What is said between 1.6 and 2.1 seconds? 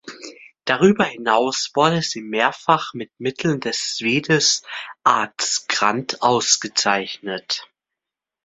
wurde